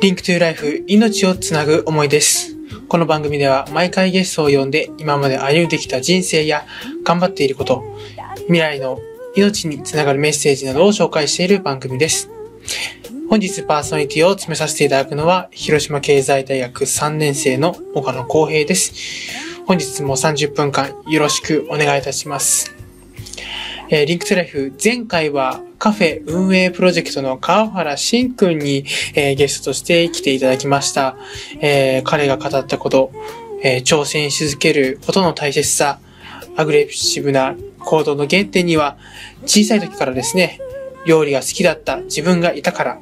[0.00, 2.56] Link to Life 命をつなぐ思いです。
[2.88, 6.64] この番組では毎回ゲストを呼んで今まで歩んできた人生や
[7.04, 7.84] 頑張っていること、
[8.46, 8.98] 未来の
[9.36, 12.30] 命につながるメッセージなどを紹介している番組です。
[13.28, 18.94] 本日パーソナリティを務めさせていただくのは広島経済大学3年生の岡野光平です。
[19.66, 22.79] 本日も30分間よろしくお願いいたします。
[23.92, 28.84] えー Link to Life、前回はカフェ運営プロジェクトの川原慎くんに、
[29.16, 31.16] えーゲストとして来ていただきました。
[31.60, 33.10] えー彼が語ったこと、
[33.64, 35.98] え挑戦し続けることの大切さ、
[36.56, 38.96] アグレッシブな行動の原点には、
[39.44, 40.60] 小さい時からですね、
[41.04, 43.00] 料理が好きだった自分がいたから、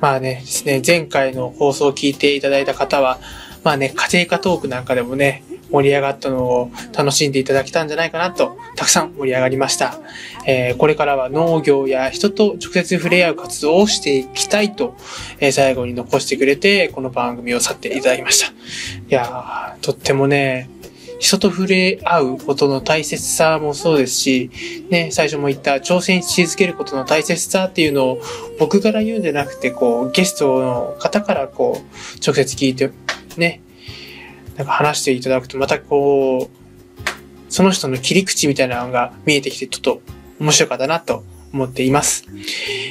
[0.00, 3.18] まあね、ですね、前回の放送を聞いていただいた方は、
[3.62, 9.98] まあね、家庭科トークなんかでもね、盛り上がったのを楽しんでいただけたんじゃないかなと、たくさん盛り上がりました。
[10.46, 14.96] えーこれからは農業や人と直接触れ合う活動をしていきたいと、
[15.40, 18.48] えー最後に残してくれて、この番組を去っていただきました。
[18.48, 18.52] い
[19.08, 20.68] やー、とってもね、
[21.18, 24.50] 人と触れ合うことの大切さもそうですし、
[24.90, 28.20] ね、最初も言った挑戦し続けることの大切さっていうのを
[28.58, 32.90] 僕から言うんじゃなくて、こう、ゲストの方からこう、直接聞いて、
[33.38, 33.62] ね、
[34.56, 40.02] なんか話していただくと、またこう、その人の切り口みたいなのが見えてきて、ちょっと
[40.40, 42.24] 面白かったなと思っています。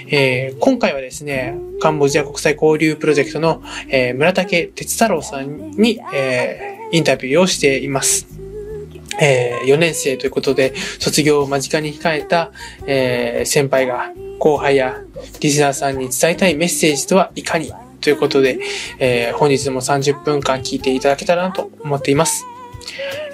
[0.09, 8.27] えー今回はですね、カンボジア国際交流プロジェクトの、えー村武鉄太郎さんに、えーインタビューをしています。
[9.21, 12.51] え4年生ということで、卒業を間近に控えた、
[12.85, 15.01] えー先輩が後輩や
[15.39, 17.71] リスナーさんに伝えたいメッセージとはいかに
[18.03, 18.59] ということで、
[18.99, 22.45] えー本日も30分間聞いていただけたらなと思っています。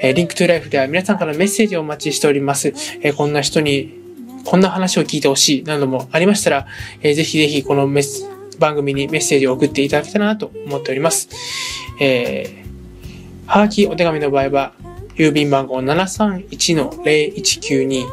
[0.02, 2.68] えー Link to Life では皆さんからメッセージをお待ちしております。
[3.02, 4.00] えーこんな人に、
[4.46, 6.68] こんな話を聞いてほしいなどもありましたら、
[7.02, 11.30] えーぜひぜひこのメス番組にメッセージを送っていただけたらなと思っております。
[12.00, 12.70] えー
[13.50, 14.74] はがきお手紙の場合は、
[15.20, 18.06] 郵便番号731-0192、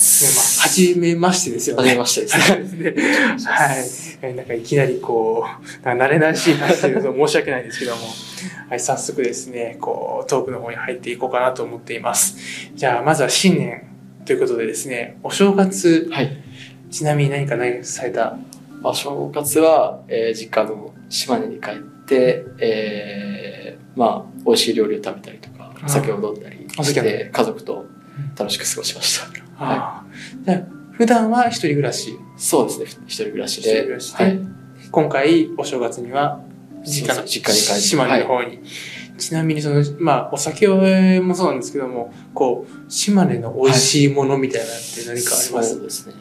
[0.69, 1.83] じめましてですよね。
[1.83, 2.95] はじめましてですね。
[3.51, 3.85] はい。
[4.23, 5.45] えなんかいきなりこ
[5.83, 8.03] う、慣れなしい話で申し訳ないですけども、
[8.69, 12.37] はい、早速ですね、こう、トークの方に入っていこうかなと思っています。
[12.77, 13.90] じゃあ、まずは新年
[14.31, 16.31] ということでですね、お正月、はい。
[16.89, 18.39] ちなみに何か何かされた？
[18.81, 21.75] まあ、正月は、えー実家の島根に帰っ
[22.07, 27.87] て、えーまあ、美味しい料理を食べたりとか、あお酒を飲んだりして、家族と
[28.39, 29.27] 楽しく過ごしました。
[29.27, 30.07] はああ。
[30.45, 30.63] じゃあ、
[30.93, 32.11] 普段は一人暮らし？
[32.11, 32.15] い。
[32.37, 32.87] そうですね。
[33.09, 33.99] 一人暮らしで。
[33.99, 34.39] しで、はい。
[34.93, 36.41] 今回お正月には
[36.85, 38.61] 実家の実家に帰って島根の方に、
[39.21, 46.15] ちなみにそのまあお酒もそうなんですけどもこう島根の美味しいものみたいなのって何かあります、そうですね。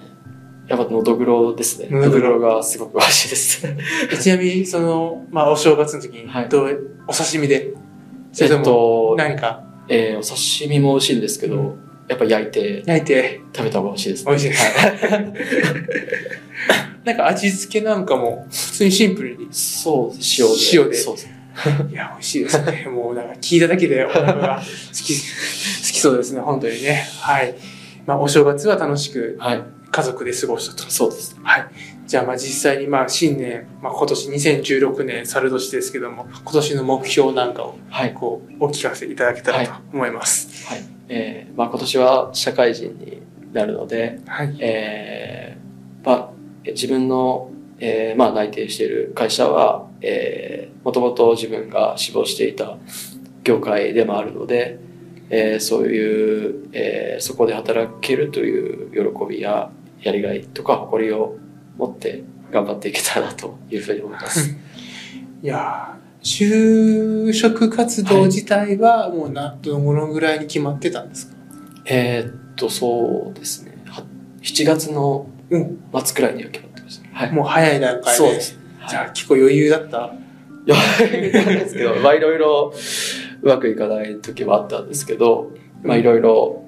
[0.67, 1.87] やっぱ、のどぐろですね。
[1.89, 3.77] のどぐろがすごく美味しいですね。
[4.11, 7.73] えちなみにそのまあお正月の時にはいどう、お刺身で？
[8.31, 9.63] そえっれともと、何か？
[9.87, 14.31] えーお刺身も美味しいんですけど、うんやっぱ焼いて焼いて食べた方が美味しいですね。
[14.31, 15.33] 美味しいです、はい
[17.05, 20.17] なんか味付けなんかも普通にシンプルにそう。
[20.17, 20.53] 塩で。
[20.73, 21.29] 塩でそうです。
[21.89, 22.87] いや、美味しいですね。
[22.91, 24.63] もうなんか聞いただけでお腹が好
[24.93, 25.21] き、好
[25.93, 27.07] きそうですね、本当にね。
[27.19, 27.55] はい。
[28.05, 29.63] まあ、お正月は楽しくはい。
[29.91, 30.89] 家族で過ごしたと。
[30.89, 31.35] そうです。
[31.41, 31.67] はい。
[32.05, 38.13] じゃあ、まあ実際にまあ新年、まあ今年2016年猿年ですけども、今年の目標なんかをはい。
[38.13, 40.67] こう、お聞かせいただけたらと思います。
[40.67, 40.83] はい。
[41.09, 43.21] えー、まあ今年は社会人に
[43.53, 44.55] なるので、はい。
[44.59, 46.29] えー、まあ、
[46.65, 52.77] 自分の、えー、まあ内定している会社は、えー、もともと自分が志望していた
[53.43, 54.79] 業界でもあるので、
[55.29, 59.69] えーそういう、えーそこで働けるという喜びや
[60.01, 61.35] やりがいとか誇りを
[61.77, 64.49] 持って頑張っていけたらなというふうに思います。
[65.43, 71.35] いやー就職活動自体はもうな、どのぐらいに決まってたんですか？
[71.85, 73.77] えーっと、そうですね。
[73.85, 74.03] は
[74.41, 75.79] 7月のうん。
[76.03, 77.07] 末くらいには決まってました。
[77.13, 77.31] はい。
[77.31, 78.17] もう早い段階で。
[78.17, 78.57] そうです。
[78.89, 80.13] じゃあ結構余裕だった
[80.65, 80.75] いや、
[81.43, 82.73] なんですけど、まあいろいろ
[83.41, 85.51] うまくいかない時もあったんですけど、
[85.83, 86.63] まあいろいろ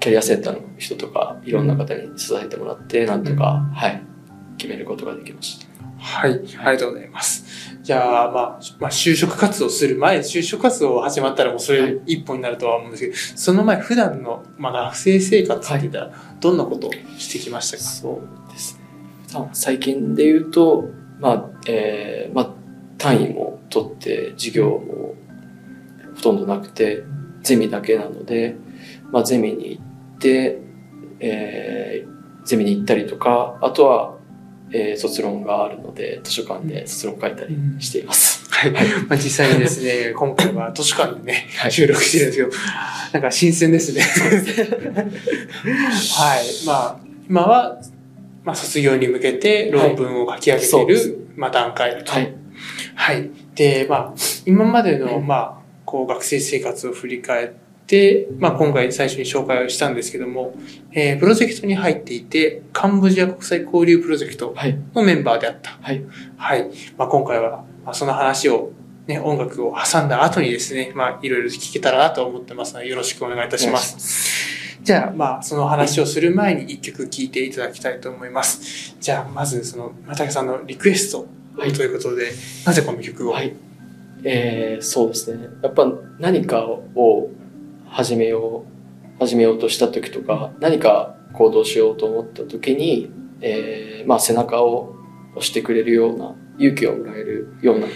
[0.00, 4.02] キャリアセンターの人とかいろんな方に支えてもらって、なんとか、はい、
[4.58, 5.74] 決めることができました。
[6.04, 7.78] はい、ありがとうございます。
[7.82, 19.48] じゃあ、まあ、まあ、就職活動する前、就職活動始まったらもうそれ一本になるとは思うんですけど、その前、普段の、まあ、学生生活って言ったら、どんなことをしてきましたか、そうですね。
[19.52, 20.90] 最近で言うと、
[21.20, 22.53] まあ、えー、まあ、
[23.04, 25.14] 単位も取って、授業も
[26.14, 27.04] ほとんどなくて、
[27.42, 28.56] ゼミだけなので、
[29.12, 29.82] まあ、ゼミに行っ
[30.18, 30.58] て、
[31.20, 34.16] えー、ゼミに行ったりとか、あとは、
[34.72, 38.50] えー、卒論があるので、図書館で卒論書いたりしています。
[38.50, 38.70] はい。
[38.80, 38.80] ま
[39.10, 42.50] あ、実際にですね、 今回は図書館でね、はい収録してるんですけど、
[43.12, 44.00] なんか新鮮ですね。
[44.00, 44.06] は
[46.40, 46.44] い。
[46.66, 46.96] まあ、
[47.28, 47.78] 今は、
[48.44, 52.10] まあ、卒業に向けて論文を書き上げていそうでる、まあ、段階と。
[52.10, 52.43] はい。
[52.94, 53.30] はい。
[53.54, 54.14] で、まあ、
[54.46, 57.50] 今までの、うんまあ、こう、学生生活を振り返っ
[57.86, 60.54] て、まあ、今回最初に紹介をしたんですけども、
[60.92, 64.78] えー、プロジェクトに入っていて、カンボジア国際交流プロジェクトはい。
[64.94, 65.78] のメンバーであった。
[65.80, 66.04] はい。
[66.36, 66.70] はい。
[66.96, 68.72] まあ、今回は、まあ、その話を、
[69.06, 73.98] ね、音楽を挟んだ後にですね、まあ、いろいろ聞けたらなと思ってますので、よろしくお願いいたします。
[73.98, 74.54] す。
[74.82, 78.96] じゃあ、まあ、その話をする前に一曲聴いていただきたいと思います。
[79.00, 81.26] じゃあ、まず、その、またけさんのリクエスト
[81.56, 82.32] はいということで、
[82.66, 83.54] なぜこの曲を、はい。
[84.24, 85.48] えー、そうですね。
[85.62, 85.86] やっぱ
[86.18, 87.30] 何かを
[87.88, 88.64] 始めよ
[89.16, 94.96] う、始めようとした時とか、何か行動しようと思った時に、えー、まあ背中を
[95.36, 97.86] 押してくれるような、勇気をもらえるような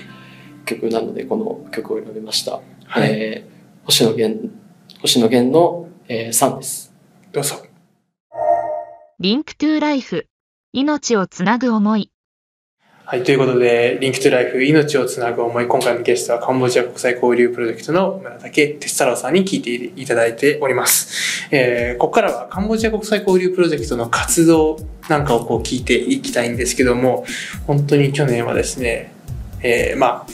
[0.64, 2.60] 曲なので、この曲を選びました。
[2.86, 4.48] はい、えー、星野源、
[5.00, 6.94] 星野源の、えー、3です。
[7.32, 7.56] どうぞ。
[9.18, 10.28] リンクトゥライフ。
[10.72, 12.12] 命をつなぐ思い。
[13.10, 21.48] はい、ということで、 Link to Life 命をつなぐ思い、今回のゲストはカンボジア国際交流プロジェクトの村武鉄太郎さんに聞いていただいております。
[21.50, 24.78] えー、ここからはカンボジア国際交流プロジェクトの活動
[25.08, 27.24] なんかをこう聞いていきたいんですけども、
[27.66, 29.10] 本当に去年はですね、
[29.62, 30.32] えー、まあ、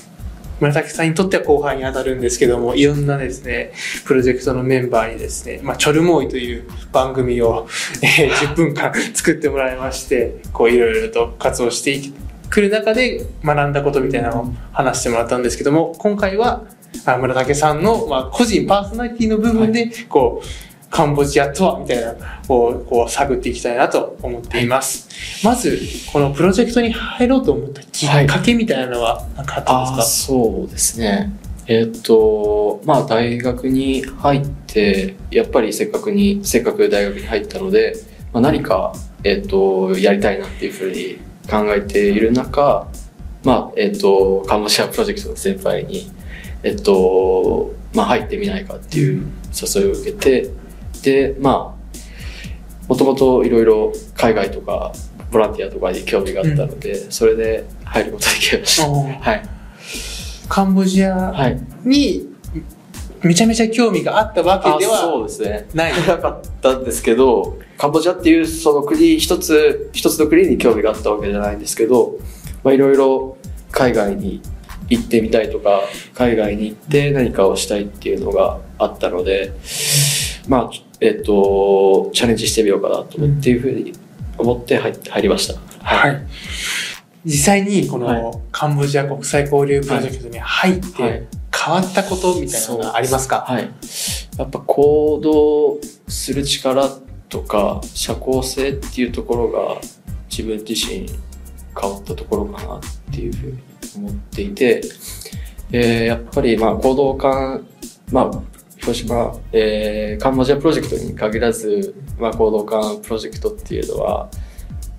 [0.59, 3.73] 村武さんにとっては後輩に当たるんですけども、いろんなですね、
[4.05, 7.69] プロジェクトのメンバーにですね、まあ、チョルモーイという番組を、
[8.03, 12.15] えー、10分間作ってもらいまして、こういろいろと活動していき
[12.55, 16.63] くる中で学んだことみたいなのを話してもらったんですけども、今回は
[17.05, 20.47] あ村竹さんの、まあ、個人パーソナリティの部分で、こう、
[20.89, 22.15] カンボジアとはみたいな
[22.49, 25.09] をこう探っていきたいなと思っています。
[25.45, 25.81] まず、
[26.13, 30.35] このプロジェクトに入ろうと思ったきっかけみたいなのは何かあったんですか？
[30.37, 31.33] そうですね。
[31.67, 37.97] えーっと、まあ大学に入って、やっぱりせっかくに、せっかく大学に入ったので、
[38.33, 41.19] まあ、何か、えーっと、やりたいなっていうふうに
[41.51, 42.89] 考えている中、
[43.43, 46.11] まあ、えーっと、カンボジアプロジェクトの先輩に、
[46.63, 50.51] えーっと、まあ入ってみないかっていう誘いを受けて、
[51.03, 54.93] で、まあ、もともといろいろ海外とか、
[55.31, 58.87] ボランティアとかに興味があったので、それで入ることができました。
[58.87, 59.43] かはい。
[60.49, 61.61] カンボジアはい。
[61.85, 62.35] に
[63.23, 65.67] めちゃめちゃ興味があったわけあではそうですね。
[65.75, 65.93] ない。
[66.07, 72.19] なかったんですけど、カンボジアっていうその国一つ、一つの国に興味があったわけじゃないんですけど、
[72.63, 73.37] まあいろいろ
[73.71, 74.41] 海外に
[74.89, 75.83] 行ってみたいとか、
[76.15, 79.53] 海外に行って何かをしたいっていうのがあったので、
[80.49, 83.93] まあ、えっと、チャレンジしてみようかなと思っていうふうに
[84.39, 85.55] 思って入入りました。
[85.83, 86.09] は。
[86.09, 86.27] い。
[87.25, 91.27] 実際にこはいのカンボジア国際交流プロジェクトに入ってはい
[91.57, 93.47] 変わったことみたいなのがありますか？
[93.49, 93.71] はい。
[94.37, 96.91] やっぱ行動する力
[97.35, 99.81] とか社交性っていうところが
[100.31, 101.05] 自分自身
[101.77, 102.81] 変わったところかなっ
[103.13, 103.59] ていうふうに
[103.97, 104.83] 思っていて、
[105.73, 107.67] えーやっぱりまあ行動感、
[108.13, 108.43] まあ、
[108.77, 114.31] 広島、えーカンボジアプロジェクトに限らず、まあ、行動感プロジェクトっていうのは、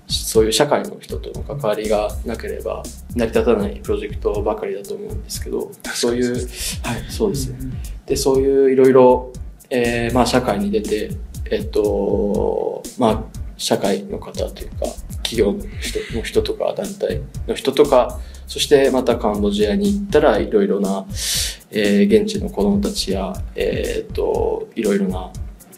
[0.06, 2.82] そういう社会の人との関わりがなければ
[3.14, 6.44] 成り立たないプロジェクトばかりだと思うんですけど、そういう、はい、
[7.08, 7.58] そうですね。
[8.04, 9.32] で、そういういろいろ、
[9.70, 11.12] えーまあ社会に出て、
[11.50, 13.24] えっと、まあ
[13.56, 14.86] 社会の方というか、
[15.22, 21.06] 企業の人の人とか、団体の人とか、そしてまたカンボジアに行ったらいろいろな、
[21.70, 25.30] えー現地の子供たちや、えーっと、いろいろな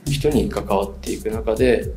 [0.06, 1.90] 人に関わっていく中で、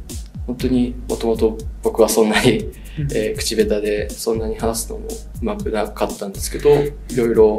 [0.47, 2.71] 本当にもともと僕はそんなに、
[3.13, 7.57] えー口下手でそんなに話すのもうまくなかったんですけど、いろいろ、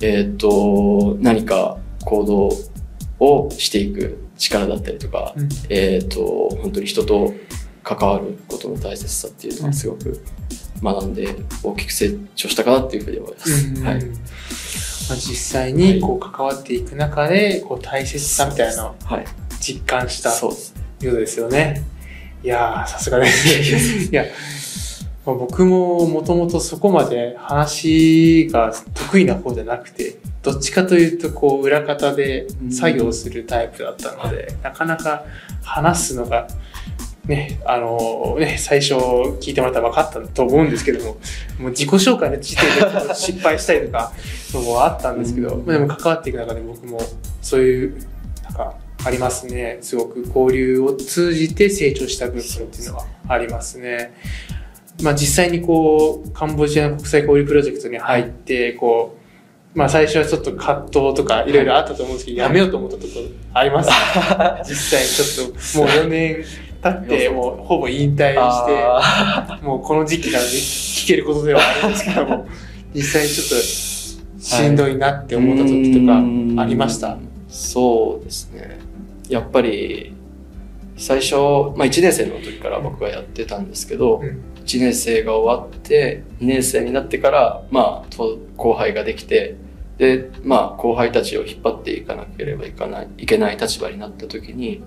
[0.00, 2.50] えーっと、何か行動
[3.20, 7.32] をしていく力だったりとか、うんえーっと、本当に人と
[7.82, 10.22] 関わることの大切さっていうのはすごく
[10.82, 13.68] 学んで大きく成長したかなっていうふうに思います。
[13.68, 14.04] うんはい。
[15.08, 19.24] まあ、実際にこう関わっていく中でこう大切さみたいなのをはい。
[19.60, 20.74] 実感したそうです。
[21.00, 21.82] ようですよね。
[22.42, 24.10] いやー、さすがです。
[24.10, 24.24] いや、
[25.24, 35.24] まあ僕ももともとそこまで話が得意な方じゃなくて、どっちかというとこう裏方で作業するタイプだったので、なかなか
[35.62, 36.48] 話すのが、
[37.26, 38.94] ね、あのね、最初
[39.40, 41.12] 聞いてもらったら分かったと思うんですけども、
[41.58, 42.66] もう自己紹介の時点
[43.08, 44.12] で失敗したりとか、
[44.52, 47.00] のもあったんですけど、うんまあ、でも関わっていく中で僕も
[47.40, 48.06] そういう、
[48.42, 49.78] なんか、ありますね。
[49.80, 54.14] すごく交流を通じて成長した部分っていうのはありますね。
[55.02, 59.21] まあ実際にこう、カンボジアの国際交流プロジェクトに入って、こう、
[59.74, 61.52] まあ最初はちょっと葛藤とかい。
[61.52, 63.90] ろいろあったと思うんですけど、やめようと思ったところあります、
[64.68, 66.44] 実際ちょっともう4年
[66.82, 72.46] 経って、もうほぼ引退して、あもうこの時期なので聞けることではあるんですけども、
[72.94, 73.54] 実際にちょっと
[74.44, 76.06] しんどいなってー思った時と
[76.56, 77.16] かありました？
[77.48, 78.78] そうですね。
[79.28, 80.12] やっぱり、
[80.96, 81.34] 最初、
[81.76, 84.42] まあ1年生の時から僕はやってたんですけど、うん。
[84.64, 89.56] 1年生が終わって、2年生になってから、まあ、と後輩ができて、
[90.02, 94.82] で、まあ、後輩たちを引っ張っていかなければいかない、いけない立場になった時に、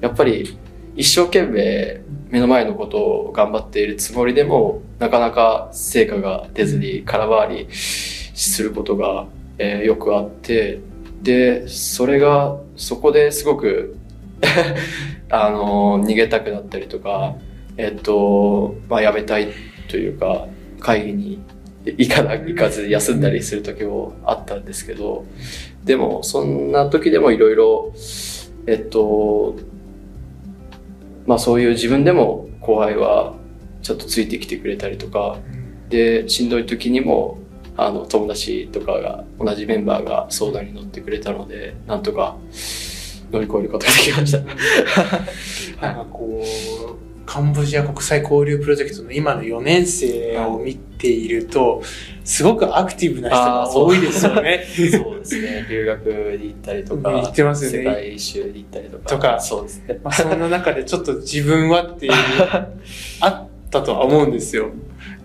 [0.00, 0.58] やっぱり、
[0.96, 10.80] 一生懸命目の前のことを頑張っているつもりでも、なかなか成果が出ずに空回りすることが、えーよくあって、
[11.22, 13.96] で、それが、そこですごく、
[15.30, 17.36] あの、逃げたくなったりとか、
[17.76, 19.50] えっと、まあ、辞めたい
[19.86, 20.48] というか、
[20.80, 21.38] 会議に
[21.96, 25.24] 行かな、行かず休んだりする時もあったんですけど、
[25.84, 27.92] でも、そんな時でもいろいろ、
[28.66, 29.56] えっと、
[31.26, 33.34] まあそういう自分でも後輩は
[33.82, 35.38] ちょっとついてきてくれたりとか、
[35.88, 37.38] で、しんどい時にも、
[37.76, 42.36] あの、友達とかが、同じメンバーが相談に乗ってくれたので、なんとか
[43.30, 45.86] 乗り越えることができました。
[45.86, 51.82] なんかこう、カンボジア国際交流プロジェクトの今の4年生を見ていると、
[52.24, 54.64] すごくアクティブな人が多いですよね。
[54.90, 55.66] そうですね。
[55.68, 56.06] 留学
[56.40, 59.04] に行ったりとか、行ってますよね世界一周に行ったりとか。
[59.04, 60.00] とかそうですね。
[60.02, 62.12] まあそんな中でちょっと自分はっていう、
[63.20, 64.70] あったとは思うんですよ。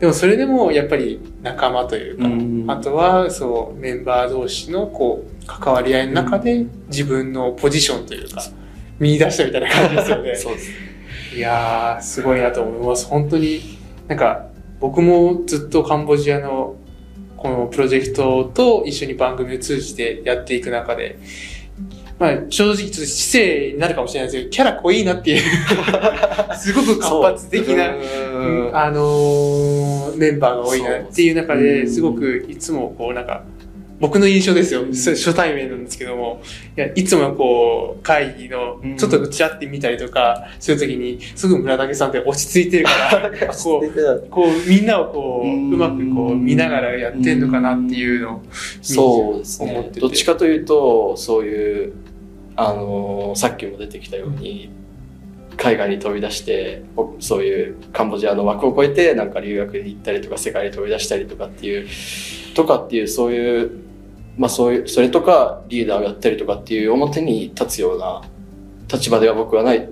[0.01, 8.43] でもそれでもやっぱり仲間というか、うんあとはそうメンバー同士のこう関わり合いの中で自分のポジションというか
[8.99, 10.35] 見出したみたいな感じですよね。
[10.35, 10.92] そうです。
[11.35, 13.07] いやー、すごいなと思います。
[13.07, 14.47] 本当に、なんか、
[14.79, 16.75] 僕もずっとカンボジアの
[17.37, 21.17] このプロジェクトと一緒に番組を通じてやっていく中で、
[22.19, 25.41] まあ正直ちょっと失礼になるかもしれないですけど、キャラ濃いなっていう、
[26.55, 27.93] すごく活発的な、
[28.73, 33.43] あのーメンバーが多いなっていう中うで、んすごくいつもこうなんか、
[33.99, 34.83] 僕の印象ですよ。
[34.83, 34.95] うん。
[34.95, 36.41] そ初対面なんですけども、
[36.75, 48.41] いや、いつもこう、会議のうん、ちょっとちらって見たりとか、するときに、すぐ村竹さんって落ち着いてるから、 こう、こう、みんなをこう、ううんまくこう、見ながらやってんのかなっていうのを、
[48.81, 49.71] そうですね。
[49.71, 49.99] 思ってて。
[50.01, 51.93] どっちかというと、そういう、
[52.55, 54.69] あのーさっきも出てきたように、
[55.57, 61.87] 海外に飛び出して、おそういうカンボジアの枠を超えて、なんか留学に行ったりとか、世界に飛び出したりとかっていう、
[62.55, 63.82] とかっていう、そういう、
[64.37, 68.21] まあそういう、それとかリーダーをやったりとかっていう表に立つような
[68.91, 69.89] 立場では僕はない、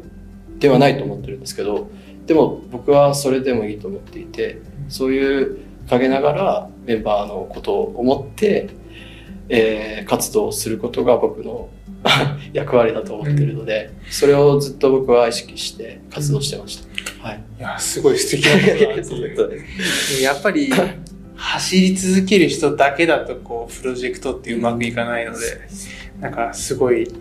[0.60, 1.90] ではないと思ってるんですけど、
[2.26, 5.58] でも僕はそれでもいいと思っていて、そういう
[5.90, 8.70] 陰ながらメンバーのことを思って、
[9.50, 11.70] えー活動することが僕の
[12.54, 17.28] 役割だと思ってるので、それをずっと僕は意識して活動してました。
[17.28, 17.44] はい。
[17.60, 18.52] いや、すごい素敵な
[18.96, 19.54] ことだ。
[20.22, 20.72] やっぱり、
[21.42, 25.68] 走り続ける人だけだと、こう、プロジェクトってうまくいかないので、
[26.20, 27.12] なんかすごい、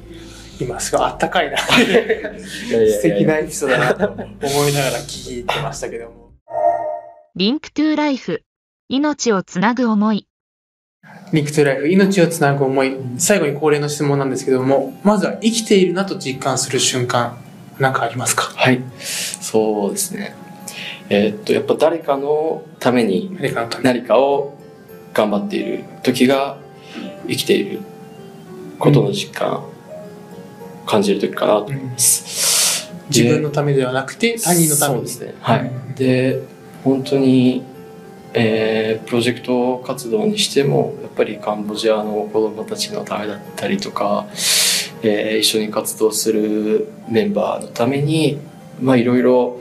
[0.61, 6.33] 今すごいあったかいな、素敵なエピソードだなと思いながら聞いてましたけども。
[7.35, 8.43] Link to Life。
[8.91, 10.27] 命をつなぐ思い。
[11.33, 12.97] Link to Life、命をつなぐ思い。
[13.19, 17.39] 最後に恒例の質問なんですけども、まずは生きているなと実感する瞬間、
[17.79, 18.53] 何かありますか？
[18.55, 18.83] はい。
[18.99, 20.35] そうですね。
[21.11, 23.37] えーっと、やっぱ誰かのために
[23.83, 24.57] 何かを
[25.13, 26.57] 頑張っている時が
[27.29, 27.81] 生きている
[28.79, 29.65] ことの実感、
[30.87, 32.93] 感じる時かなと思います。
[33.09, 35.35] 自分のためではなくて他人のためにそうですね。
[35.41, 35.61] はい。
[35.63, 36.41] うんで、
[36.85, 37.63] 本当に、
[38.33, 44.27] えープロジェクト活動にしても、やっぱりカンボジアの子供たちのためだったりとか、
[45.03, 48.39] えー一緒に活動するメンバーのために、
[48.81, 49.61] まあいろいろ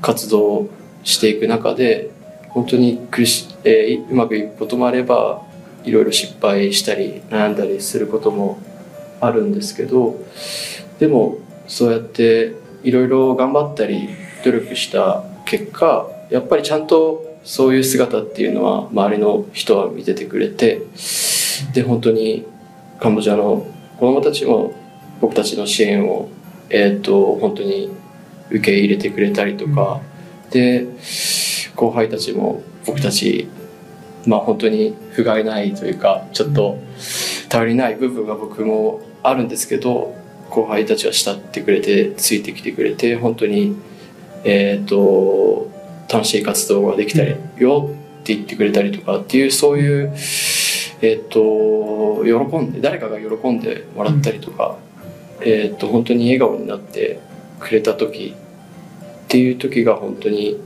[0.00, 0.68] 活動
[1.04, 2.10] していく中で、
[2.50, 5.42] 本当に苦し、えーうまくいくこともあれば、
[5.84, 8.58] いろいろ失敗したり悩んだりすることも
[9.20, 10.16] あるんですけど、
[10.98, 11.38] でも
[11.68, 14.08] そうやっていろいろ頑張ったり
[14.44, 20.82] 努力した結果やっぱりちゃんとそういう姿っていうのは周りの人は見ててくれて
[21.72, 22.44] で本当に
[23.00, 23.66] カンボジアの
[23.98, 24.72] 子供たちも
[25.20, 26.28] 僕たちの支援を、
[26.70, 27.90] えー、と本当に
[28.50, 30.00] 受け入れてくれたりとか、
[30.50, 30.86] で
[31.74, 33.48] 後輩たちも僕たち
[34.26, 36.78] まあ本当に不甲斐ないというかちょっと
[37.48, 40.14] 頼りない部分が僕もあるんですけど
[40.50, 43.76] 後輩たちは慕ってくれてついてきてくれて本当に
[44.44, 45.70] えっ、と
[46.08, 50.14] 楽しい活動ができたりよって言ってくれたりとかっていうそういう
[51.02, 54.76] えっ、と喜んで誰かが喜んでもらったりとか、
[55.40, 57.20] えっ、と本当に笑顔になって
[57.60, 60.60] くれた時っていう時が本当に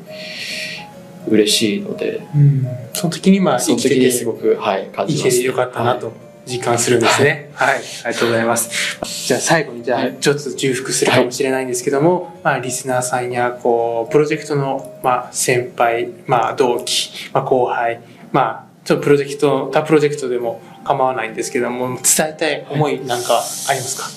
[1.28, 2.66] 嬉しいのでうん。
[2.92, 5.22] その時にまあその生きててすごくはい感じます。
[5.24, 6.12] 生きててよかったなと
[6.46, 7.50] 実感するんですね。
[7.54, 8.98] はい、ありがとうございます。
[9.26, 10.08] じゃあ最後にじゃはい。
[10.08, 18.00] あちょっと重複するかもしれないんですけども、まあリスナーさんやこうプロジェクトのまあ先輩、まあ同期、まあ後輩、
[18.32, 23.34] まあちょっとプロジェクト他プロジェクトでも構わないんですけども伝えたい思いなんか
[23.68, 24.08] ありますか？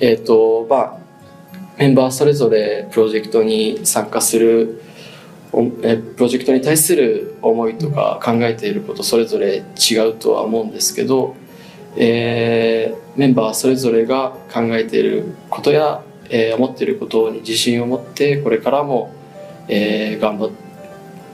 [0.00, 1.05] えっ、とまあ
[1.78, 4.80] メンバーそれぞれプロジェクトに参加する
[5.52, 5.58] プ
[6.18, 11.34] ロジェクトに対する思いとか考えていることそれぞれ違うとは思うんですけど、
[11.96, 19.14] えーメンバーそれぞれが考えていることや、えー思っていることに自信を持ってこれからも、
[19.68, 20.50] えー頑張っ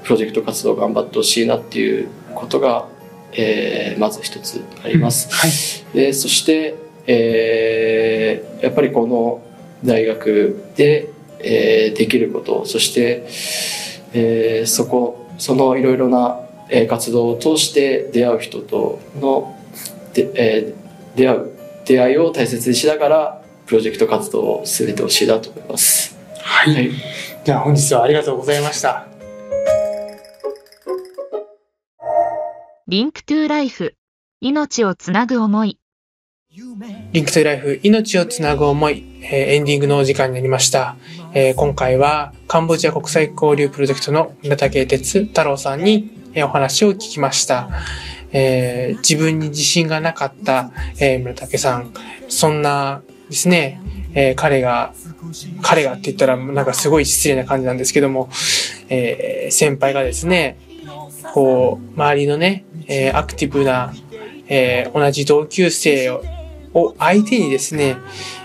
[0.04, 2.86] プロジェクト活動頑張ってほしいなっていうことが、
[3.32, 5.28] えーまず一つあります。
[5.34, 5.96] はい。
[5.96, 6.76] でそして、
[7.06, 9.42] えーやっぱりこの
[9.84, 13.26] 大学で、えーできることそして、
[14.12, 19.58] えーそこそのいろいろな、えー活動を通して出会う人との
[20.14, 21.50] で、えー出会う
[21.84, 26.16] 出会いを大切にしながらプロジェクト活動を進めてほしいなと思います。
[26.40, 26.74] はい。
[26.74, 26.90] はい、
[27.44, 29.06] じゃあ本日はありがとうございました。
[32.88, 33.96] Link to Life。
[34.40, 35.78] 命をつなぐ思い。
[36.54, 40.96] Link to Life 命をつなぐ思い、えエンディングのお時間になりました、
[41.32, 47.70] え今回はカンボジア国際交流プロジェクトの村武鉄太郎さんに、えお話を聞きました、
[48.32, 51.94] えー自分に自信がなかった、え村武さん。
[52.28, 53.80] そんなですね、
[54.12, 54.92] え彼が
[55.62, 58.28] 彼がって言ったらなんかすごい失礼な感じなんですけども、
[58.90, 60.58] え先輩がですね
[61.32, 63.94] こう周りのね、えアクティブな
[64.48, 66.22] え同じ同級生を
[66.74, 67.96] を相手にですね、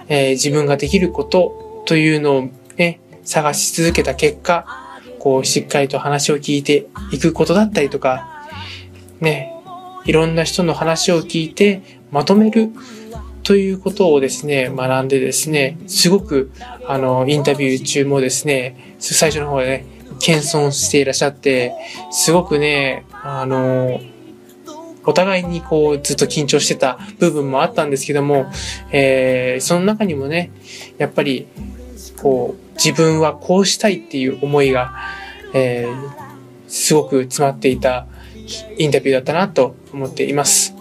[0.07, 4.65] えー自分ができることというのをね、探し続けた結果、
[5.19, 8.45] こう、しっかりと話を聞いていくことだったりとか、
[9.19, 9.53] ね、
[10.05, 12.69] いろんな人の話を聞いてまとめる
[13.43, 16.51] ということをですね、学んでですね、すごく、
[16.85, 19.85] あの、インタビュー中もですね、最初の方でね、
[20.19, 21.73] 謙遜していらっしゃって、
[22.11, 23.99] すごくね、あの、
[25.07, 28.45] お互いにこうずっと緊張してた部分もあったんですけども、
[28.91, 30.51] えーその中にもね、
[30.99, 31.47] やっぱり
[32.21, 34.93] こう自分はこうしたいっていう思いが、
[35.53, 36.27] えー
[36.67, 38.05] すごく詰まっていた
[38.77, 40.75] インタビューだったなと思っています。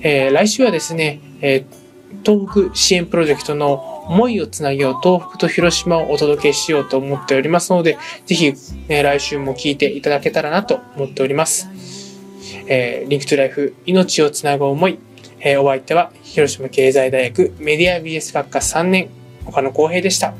[0.00, 1.88] えー来週はですね、えー
[2.24, 3.74] 東北支援プロジェクトの
[4.08, 8.52] 思いをつなげよう東北と広島をお届けしようと思っておりますので、ぜひ、
[8.88, 11.97] ね、来週も聞いていただけたらなと思っております。
[12.68, 14.98] えー Link to Life 命をつなぐ思い、
[15.40, 19.08] えーお相手は広島経済大学メディア BS 学科3年
[19.46, 20.34] 岡野光平でした。